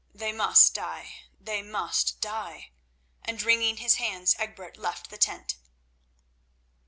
They 0.15 0.31
must 0.31 0.73
die! 0.73 1.17
They 1.39 1.61
must 1.61 2.21
die!" 2.21 2.71
and 3.23 3.39
wringing 3.39 3.77
his 3.77 3.97
hands 3.97 4.35
Egbert 4.39 4.75
left 4.75 5.11
the 5.11 5.17
tent. 5.19 5.57